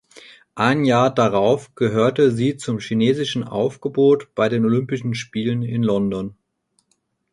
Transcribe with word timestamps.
Ein 0.55 0.83
Jahr 0.85 1.13
darauf 1.13 1.75
gehörte 1.75 2.31
sie 2.31 2.57
zum 2.57 2.79
chinesischen 2.79 3.43
Aufgebot 3.43 4.33
bei 4.33 4.49
den 4.49 4.65
Olympischen 4.65 5.13
Spielen 5.13 5.61
in 5.61 5.83
London. 5.83 6.35